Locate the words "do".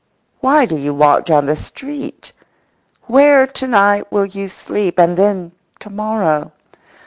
0.65-0.75